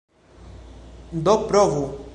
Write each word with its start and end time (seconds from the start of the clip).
Do 1.25 1.35
provu! 1.47 1.85